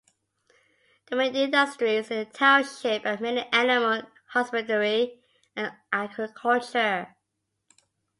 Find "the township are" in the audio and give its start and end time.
2.17-3.19